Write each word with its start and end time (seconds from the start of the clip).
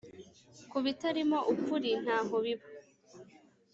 ku 0.69 0.77
bitarimo 0.85 1.39
ukuri 1.53 1.89
ntaho 2.03 2.35
biba 2.45 2.67